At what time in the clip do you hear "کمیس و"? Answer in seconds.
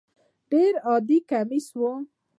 1.29-1.79